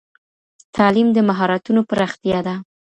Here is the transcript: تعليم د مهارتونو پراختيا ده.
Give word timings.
تعليم 0.77 1.07
د 1.13 1.17
مهارتونو 1.29 1.81
پراختيا 1.89 2.39
ده. 2.47 2.55